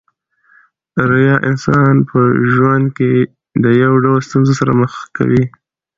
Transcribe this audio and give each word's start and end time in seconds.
ریاء 1.09 1.41
انسان 1.49 1.93
په 2.09 2.19
ژوند 2.53 2.85
کښي 2.97 3.15
د 3.63 3.65
يو 3.83 3.93
ډول 4.03 4.19
ستونزو 4.27 4.53
سره 4.59 4.71
مخ 4.81 4.93
کوي. 5.17 5.43